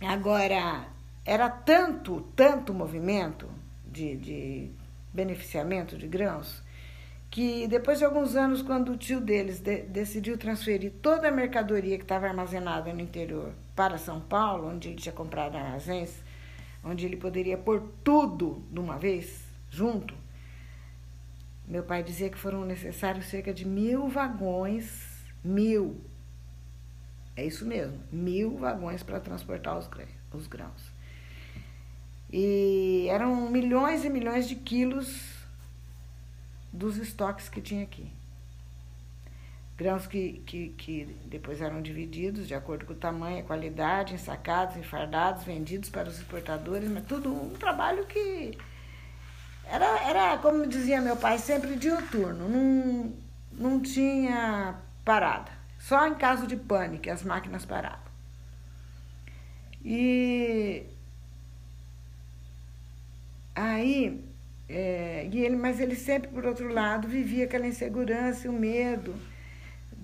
[0.00, 0.86] Agora,
[1.24, 3.46] era tanto, tanto movimento
[3.84, 4.70] de, de
[5.12, 6.62] beneficiamento de grãos,
[7.30, 11.98] que depois de alguns anos, quando o tio deles de, decidiu transferir toda a mercadoria
[11.98, 16.20] que estava armazenada no interior para São Paulo, onde ele tinha comprado armazéns,
[16.82, 20.16] onde ele poderia pôr tudo de uma vez, junto.
[21.64, 26.00] Meu pai dizia que foram necessários cerca de mil vagões, mil,
[27.36, 30.92] é isso mesmo, mil vagões para transportar os grãos.
[32.32, 35.38] E eram milhões e milhões de quilos
[36.72, 38.17] dos estoques que tinha aqui
[39.78, 44.76] grãos que, que, que depois eram divididos de acordo com o tamanho, a qualidade, ensacados,
[44.76, 48.58] enfardados, vendidos para os exportadores, mas tudo um trabalho que
[49.64, 53.12] era, era como dizia meu pai, sempre diuturno, não,
[53.52, 55.52] não tinha parada.
[55.78, 58.08] Só em caso de pânico as máquinas paravam.
[59.84, 60.86] E
[63.54, 64.24] aí,
[64.68, 69.14] é, e ele, mas ele sempre, por outro lado, vivia aquela insegurança e o medo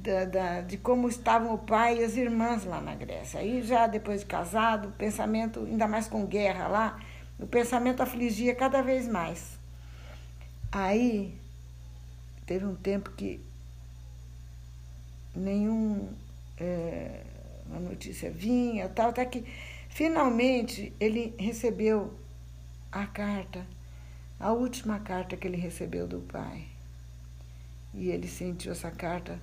[0.04, 3.40] da, da, de como estavam o pai e as irmãs lá na Grécia.
[3.40, 7.00] Aí já depois de casado, o pensamento, ainda mais com guerra lá,
[7.38, 9.58] o pensamento afligia cada vez mais.
[10.70, 11.34] Aí
[12.44, 13.40] teve um tempo que
[15.34, 16.12] nenhum
[16.58, 17.22] é,
[17.66, 19.42] uma notícia vinha, tal, até que
[19.88, 22.12] finalmente ele recebeu
[22.92, 23.66] a carta,
[24.38, 26.66] a última carta que ele recebeu do pai.
[27.94, 29.40] E ele sentiu essa carta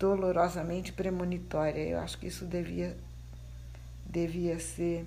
[0.00, 1.78] dolorosamente premonitória.
[1.78, 2.96] Eu acho que isso devia,
[4.06, 5.06] devia ser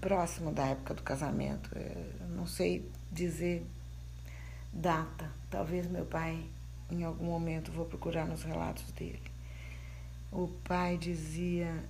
[0.00, 1.68] próximo da época do casamento.
[1.76, 3.66] Eu não sei dizer
[4.72, 5.28] data.
[5.50, 6.46] Talvez meu pai,
[6.90, 9.22] em algum momento, vou procurar nos relatos dele.
[10.30, 11.84] O pai dizia: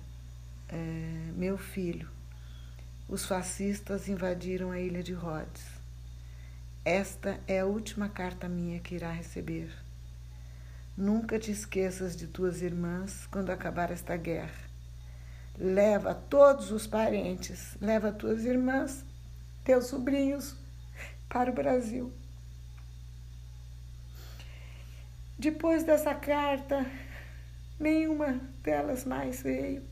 [0.69, 2.09] é, Meu filho,
[3.07, 5.77] os fascistas invadiram a ilha de Rhodes.
[6.83, 9.86] Esta é a última carta minha que irá receber.
[10.97, 14.67] Nunca te esqueças de tuas irmãs quando acabar esta guerra.
[15.55, 19.05] Leva todos os parentes, leva tuas irmãs,
[19.63, 20.55] teus sobrinhos
[21.29, 22.11] para o Brasil.
[25.37, 26.83] Depois dessa carta,
[27.79, 29.83] nenhuma delas mais veio.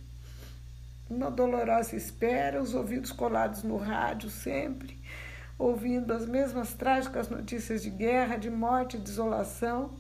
[1.08, 5.00] Uma dolorosa espera, os ouvidos colados no rádio sempre,
[5.56, 9.96] ouvindo as mesmas trágicas notícias de guerra, de morte e desolação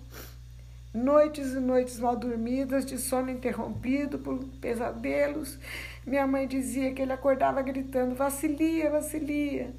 [0.95, 5.59] noites e noites mal dormidas, de sono interrompido por pesadelos.
[6.05, 9.73] Minha mãe dizia que ele acordava gritando: Vacilia, Vacilia.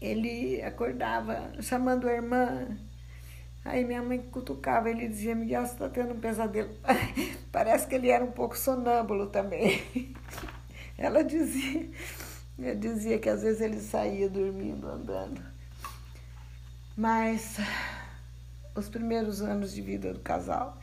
[0.00, 2.68] Ele acordava chamando a irmã,
[3.64, 6.68] Aí minha mãe cutucava, ele dizia, Miguel, você está tendo um pesadelo.
[7.50, 9.82] Parece que ele era um pouco sonâmbulo também.
[10.98, 11.88] Ela dizia,
[12.58, 15.40] eu dizia que às vezes ele saía dormindo, andando.
[16.94, 17.56] Mas
[18.74, 20.78] os primeiros anos de vida do casal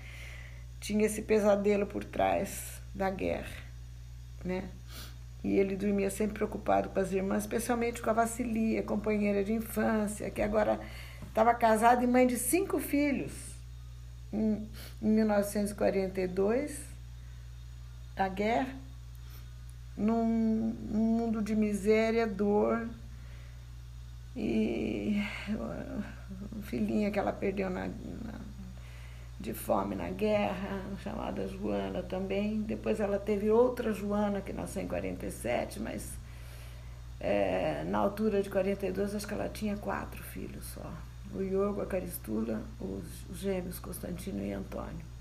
[0.79, 3.57] tinha esse pesadelo por trás da guerra,
[4.43, 4.69] né?
[5.43, 10.29] E ele dormia sempre preocupado com as irmãs, especialmente com a Vacilia, companheira de infância,
[10.29, 10.79] que agora
[11.31, 13.31] Estava casada e mãe de cinco filhos.
[14.33, 14.69] Em,
[15.01, 16.77] em 1942,
[18.17, 18.75] a guerra,
[19.95, 22.85] num mundo de miséria, dor
[24.35, 25.23] e
[26.61, 28.39] filhinha que ela perdeu na, na,
[29.39, 32.61] de fome na guerra, chamada Joana também.
[32.61, 36.13] Depois ela teve outra Joana que nasceu em 47, mas
[37.19, 40.91] é, na altura de 42 acho que ela tinha quatro filhos só
[41.33, 45.11] o Iogo, a Caristula, os gêmeos Constantino e Antônio.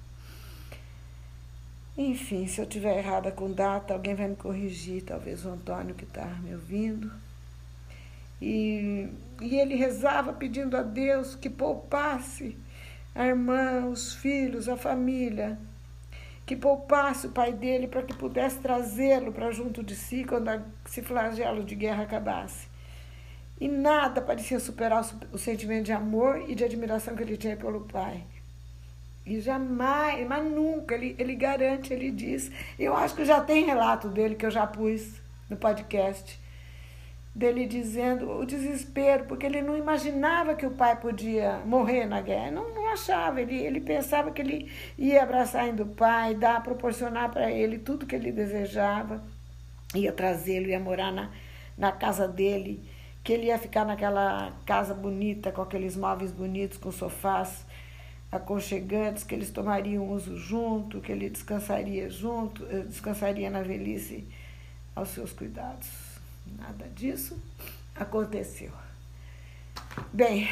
[1.96, 6.04] Enfim, se eu tiver errada com data, alguém vai me corrigir, talvez o Antônio que
[6.04, 7.10] está me ouvindo.
[8.40, 9.08] E,
[9.40, 12.56] e ele rezava pedindo a Deus que poupasse
[13.14, 15.58] a irmã, os filhos, a família,
[16.46, 20.50] que poupasse o pai dele para que pudesse trazê-lo para junto de si quando
[20.86, 22.68] esse flagelo de guerra acabasse.
[23.60, 27.82] E nada parecia superar o sentimento de amor e de admiração que ele tinha pelo
[27.82, 28.24] pai.
[29.26, 32.50] E jamais, mas nunca, ele, ele garante, ele diz.
[32.78, 36.40] Eu acho que já tem relato dele que eu já pus no podcast,
[37.34, 42.50] dele dizendo o desespero, porque ele não imaginava que o pai podia morrer na guerra.
[42.50, 47.30] Não, não achava, ele, ele pensava que ele ia abraçar ainda o pai, dar, proporcionar
[47.30, 49.22] para ele tudo que ele desejava,
[49.94, 51.30] ia trazê-lo, ia morar na,
[51.78, 52.82] na casa dele
[53.22, 57.66] que ele ia ficar naquela casa bonita, com aqueles móveis bonitos, com sofás
[58.32, 64.26] aconchegantes, que eles tomariam uso junto, que ele descansaria junto, eh, descansaria na velhice
[64.94, 66.09] aos seus cuidados.
[66.58, 67.38] Nada disso
[67.94, 68.72] aconteceu.
[70.12, 70.48] Bem,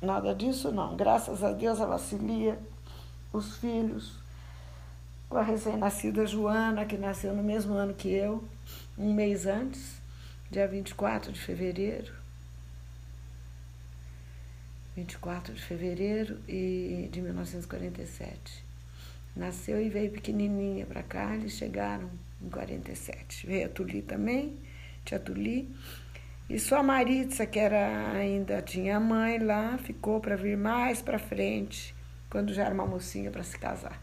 [0.00, 0.96] nada disso não.
[0.96, 2.58] Graças a Deus a Vacilia,
[3.32, 4.18] os filhos,
[5.28, 8.44] com a recém-nascida Joana, que nasceu no mesmo ano que eu,
[8.98, 10.00] um mês antes,
[10.50, 12.12] dia 24 de fevereiro.
[14.94, 18.64] 24 de fevereiro e de 1947.
[19.34, 22.10] Nasceu e veio pequenininha para cá, eles chegaram
[22.42, 23.46] em 47.
[23.46, 24.58] Veio a Tuli também,
[25.04, 25.74] tia Tuli.
[26.48, 31.18] E só a Maritza, que era ainda tinha mãe lá, ficou para vir mais para
[31.18, 31.94] frente,
[32.28, 34.00] quando já era uma mocinha para se casar.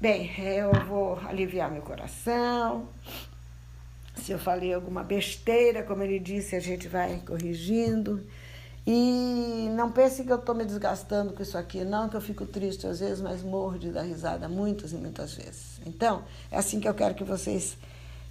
[0.00, 2.88] Bem, eu vou aliviar meu coração,
[4.16, 8.24] se eu falei alguma besteira, como ele disse, a gente vai corrigindo.
[8.86, 12.44] E não pense que eu estou me desgastando com isso aqui, não, que eu fico
[12.44, 15.80] triste às vezes, mas morro de dar risada muitas e muitas vezes.
[15.86, 17.78] Então, é assim que eu quero que vocês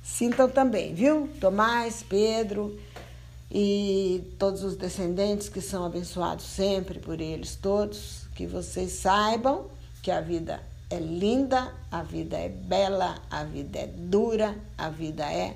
[0.04, 1.30] sintam também, viu?
[1.40, 2.78] Tomás, Pedro
[3.50, 9.68] e todos os descendentes que são abençoados sempre por eles todos, que vocês saibam
[10.02, 15.24] que a vida é linda, a vida é bela, a vida é dura, a vida
[15.24, 15.56] é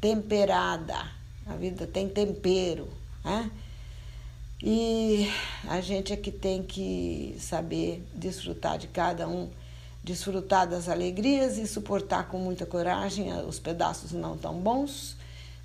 [0.00, 1.16] temperada.
[1.46, 2.88] A vida tem tempero,
[3.24, 3.50] né?
[4.60, 5.30] E
[5.68, 9.48] a gente é que tem que saber desfrutar de cada um,
[10.06, 15.16] desfrutar das alegrias e suportar com muita coragem os pedaços não tão bons,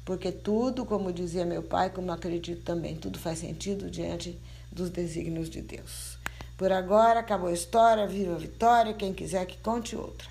[0.04, 5.48] porque tudo, como dizia meu pai, como acredito também, tudo faz sentido diante dos desígnios
[5.48, 6.18] de Deus.
[6.58, 10.28] Por agora, acabou a história, viva a vitória, quem quiser que conte outra.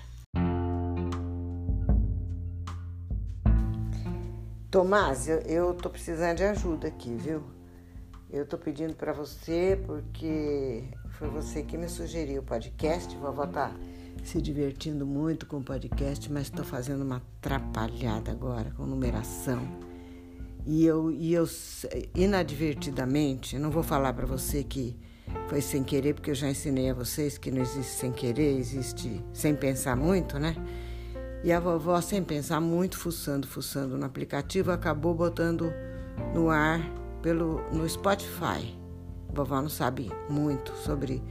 [4.69, 7.43] Tomás, eu, tô precisando de ajuda aqui, viu?
[8.29, 13.15] Eu tô pedindo para você porque foi você que me sugeriu o podcast.
[13.17, 13.71] Vovó tá
[14.23, 19.61] se divertindo muito com o podcast, mas estou fazendo uma atrapalhada agora com numeração.
[20.65, 21.47] E eu, e eu
[22.13, 24.95] inadvertidamente, não vou falar para você que
[25.47, 29.23] foi sem querer, porque eu já ensinei a vocês que não existe sem querer, existe
[29.33, 30.55] sem pensar muito, né?
[31.43, 35.73] E a vovó, sem pensar muito, fuçando, fuçando no aplicativo, acabou botando
[36.35, 36.79] no ar
[37.23, 38.77] pelo, no Spotify.
[39.29, 41.23] A vovó não sabe muito sobre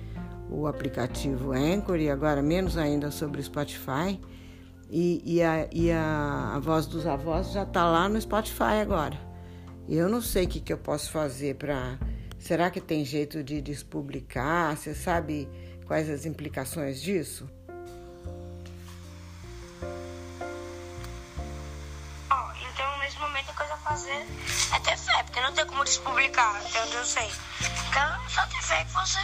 [0.50, 4.20] o aplicativo Anchor e agora menos ainda sobre o Spotify.
[4.90, 9.16] E, e, a, e a, a voz dos avós já está lá no Spotify agora.
[9.86, 11.98] E eu não sei o que, que eu posso fazer para.
[12.38, 14.76] Será que tem jeito de despublicar?
[14.76, 15.48] Você sabe
[15.86, 17.48] quais as implicações disso?
[23.90, 24.24] fazer
[24.72, 27.28] é ter fé, porque não tem como despublicar, onde eu sei.
[27.88, 29.18] Então, só ter fé que você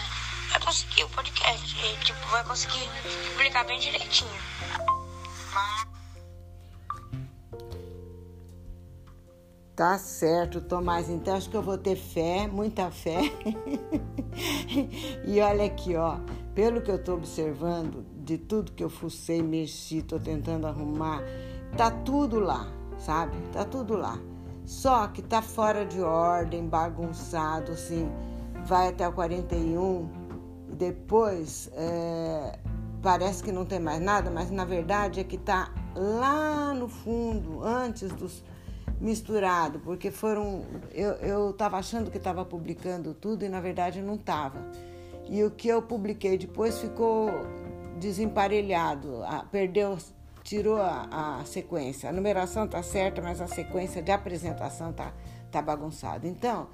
[0.51, 1.77] vai conseguir o podcast.
[1.79, 2.89] E, tipo, vai conseguir
[3.33, 4.31] publicar bem direitinho.
[9.77, 11.11] Tá certo, Tomás.
[11.11, 13.21] Então acho que eu vou ter fé, muita fé.
[15.27, 16.17] e olha aqui, ó,
[16.55, 21.23] pelo que eu tô observando, de tudo que eu fucei, mexi, tô tentando arrumar,
[21.77, 23.37] tá tudo lá, sabe?
[23.53, 24.19] Tá tudo lá.
[24.65, 28.11] Só que tá fora de ordem, bagunçado, assim,
[28.65, 29.77] vai até o 41 e
[30.77, 32.59] depois é,
[33.03, 37.63] parece que não tem mais nada, mas na verdade é que tá lá no fundo,
[37.65, 38.45] antes dos
[39.01, 40.65] misturado, porque foram.
[40.95, 44.59] Eu estava achando que estava publicando tudo e na verdade não estava.
[45.29, 47.31] E o que eu publiquei depois ficou
[47.99, 49.99] desemparelhado, perdeu,
[50.43, 52.09] tirou a, a sequência.
[52.09, 55.13] A numeração está certa, mas a sequência de apresentação está
[55.51, 56.27] tá bagunçada.
[56.29, 56.69] Então,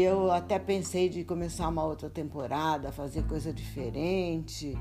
[0.00, 4.76] eu até pensei de começar uma outra temporada, fazer coisa diferente,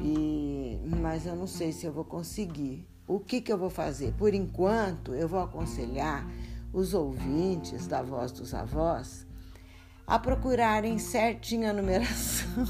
[0.00, 4.12] e, mas eu não sei se eu vou conseguir o que, que eu vou fazer?
[4.12, 6.28] Por enquanto, eu vou aconselhar
[6.72, 9.26] os ouvintes da Voz dos Avós
[10.06, 12.66] a procurarem certinho a numeração.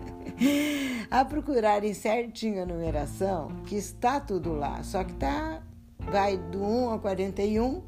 [1.10, 5.62] a procurarem certinho a numeração, que está tudo lá, só que tá
[5.98, 7.82] vai do 1 ao 41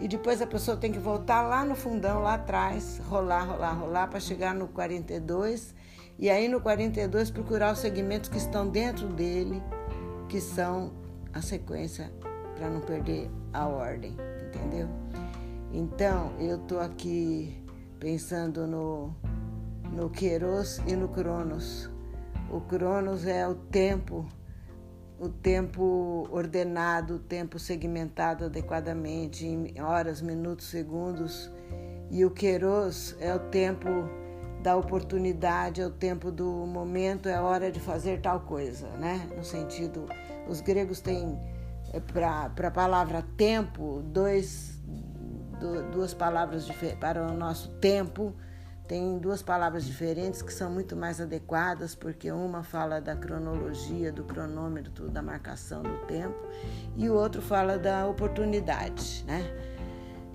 [0.00, 4.06] e depois a pessoa tem que voltar lá no fundão, lá atrás, rolar, rolar, rolar
[4.08, 5.74] para chegar no 42
[6.18, 9.62] e aí no 42 procurar os segmentos que estão dentro dele
[10.28, 10.92] que são
[11.32, 12.12] a sequência
[12.56, 14.16] para não perder a ordem,
[14.46, 14.88] entendeu?
[15.72, 17.62] Então, eu tô aqui
[17.98, 19.14] pensando no
[19.92, 21.90] no Queiroz e no Cronos.
[22.50, 24.26] O Cronos é o tempo,
[25.18, 31.50] o tempo ordenado, o tempo segmentado adequadamente em horas, minutos, segundos.
[32.10, 33.88] E o Queiroz é o tempo
[34.62, 39.28] da oportunidade, é o tempo do momento, é a hora de fazer tal coisa, né?
[39.36, 40.06] No sentido,
[40.48, 41.38] os gregos têm
[41.92, 44.80] é, para a palavra tempo dois,
[45.92, 46.68] duas palavras
[47.00, 48.34] para o nosso tempo
[48.86, 54.22] tem duas palavras diferentes que são muito mais adequadas, porque uma fala da cronologia, do
[54.22, 56.36] cronômetro, da marcação do tempo,
[56.96, 59.44] e o outro fala da oportunidade, né?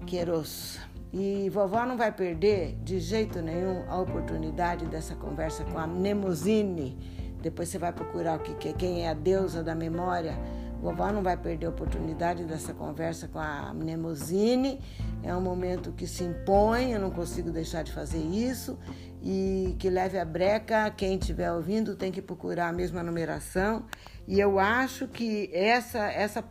[0.06, 0.80] Queiroz.
[1.14, 6.97] E vovó não vai perder de jeito nenhum a oportunidade dessa conversa com a Mnemosine.
[7.41, 10.38] Depois você vai procurar o que, quem é a deusa da memória.
[10.82, 14.82] Vovó não vai perder a oportunidade dessa conversa com a Mnemosine.
[15.22, 18.80] É um momento que se impõe, eu não consigo deixar de fazer isso.
[19.22, 23.86] E que leve a breca, quem estiver ouvindo tem que procurar a mesma numeração.
[24.28, 26.44] E eu acho que essa, essa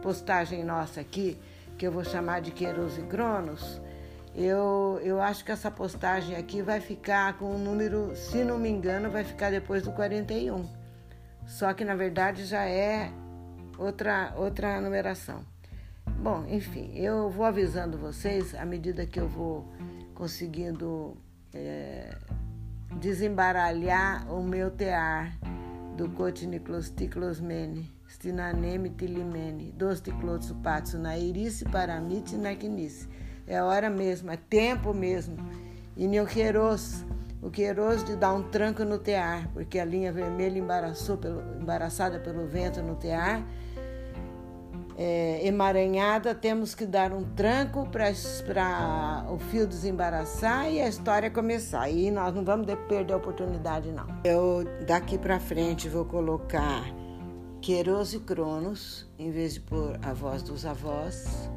[0.00, 1.38] postagem nossa aqui,
[1.76, 3.82] que eu vou chamar de Queiroz e Cronos,
[4.34, 8.70] eu, eu acho que essa postagem aqui vai ficar com o número, se não me
[8.70, 10.64] engano, vai ficar depois do 41.
[11.46, 13.12] Só que na verdade já é
[13.78, 15.44] outra, outra numeração.
[16.20, 19.66] Bom, enfim, eu vou avisando vocês à medida que eu vou
[20.14, 21.16] conseguindo
[21.52, 22.14] é,
[23.00, 25.38] desembaralhar o meu tear
[25.96, 33.08] do Cotiniclos ticlosmene, stinaneme tilimene, dos ticlotsu patsu nairice paramite naquinice
[33.46, 35.36] é hora mesmo, é tempo mesmo.
[35.96, 37.04] E no Queiroz,
[37.42, 42.18] o Queiroz de dar um tranco no tear, porque a linha vermelha embaraçou pelo, embaraçada
[42.18, 43.44] pelo vento no tear,
[44.96, 48.10] é, emaranhada, temos que dar um tranco para
[49.28, 51.88] o fio desembaraçar e a história começar.
[51.90, 54.06] E nós não vamos perder a oportunidade, não.
[54.24, 56.84] Eu daqui para frente vou colocar
[57.60, 61.50] Queiroz e Cronos, em vez de pôr a voz dos avós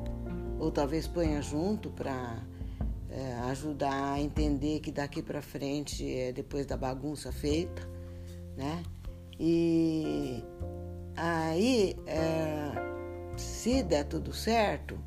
[0.59, 2.41] ou talvez ponha junto para
[3.09, 7.87] é, ajudar a entender que daqui para frente é depois da bagunça feita,
[8.55, 8.81] né?
[9.39, 10.43] E
[11.15, 12.96] aí, é,
[13.41, 14.97] se der tudo certo,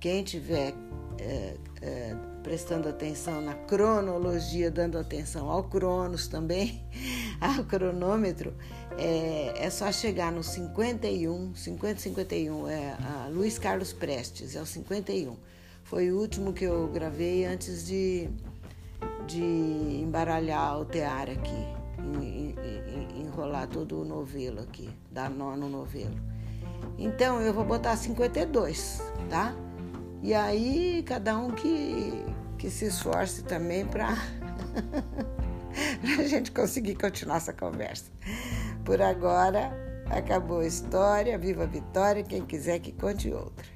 [0.00, 0.74] quem tiver
[1.18, 6.84] é, é, prestando atenção na cronologia, dando atenção ao Cronos também,
[7.40, 8.54] ao cronômetro,
[8.98, 14.66] é, é só chegar no 51, 50, 51, é a Luiz Carlos Prestes, é o
[14.66, 15.36] 51.
[15.84, 18.28] Foi o último que eu gravei antes de,
[19.26, 21.84] de embaralhar o tear aqui,
[23.18, 26.33] enrolar todo o novelo aqui, dar nó no novelo.
[26.98, 29.54] Então eu vou botar 52, tá?
[30.22, 32.24] E aí cada um que,
[32.56, 34.10] que se esforce também para
[36.18, 38.10] a gente conseguir continuar essa conversa.
[38.84, 39.72] Por agora,
[40.06, 43.73] acabou a história, viva a vitória, quem quiser que conte outra.